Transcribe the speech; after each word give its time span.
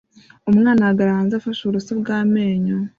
Umwana 0.49 0.79
ahagarara 0.83 1.19
hanze 1.19 1.33
afashe 1.35 1.61
uburoso 1.63 1.91
bw'amenyo 2.01 2.77